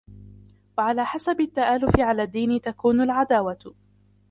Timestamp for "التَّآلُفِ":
1.41-1.99